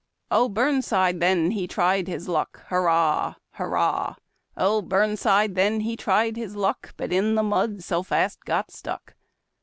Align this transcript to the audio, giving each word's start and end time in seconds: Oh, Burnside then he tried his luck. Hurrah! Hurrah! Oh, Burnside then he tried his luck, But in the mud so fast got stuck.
Oh, 0.31 0.49
Burnside 0.49 1.19
then 1.19 1.51
he 1.51 1.67
tried 1.67 2.07
his 2.07 2.27
luck. 2.27 2.63
Hurrah! 2.69 3.35
Hurrah! 3.51 4.15
Oh, 4.57 4.81
Burnside 4.81 5.53
then 5.53 5.81
he 5.81 5.95
tried 5.95 6.37
his 6.37 6.55
luck, 6.55 6.95
But 6.97 7.13
in 7.13 7.35
the 7.35 7.43
mud 7.43 7.83
so 7.83 8.01
fast 8.01 8.43
got 8.43 8.71
stuck. 8.71 9.13